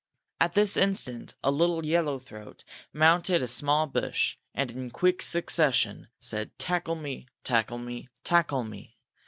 [0.39, 6.07] At this instant a little yellow throat mounted a small bush and, in quick succession,
[6.19, 7.27] said: _Tackle me!
[7.43, 8.09] tackle me!
[8.23, 8.97] tackle me!